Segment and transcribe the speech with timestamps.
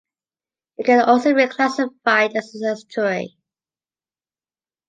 [0.79, 3.37] It can also be classified as an estuary.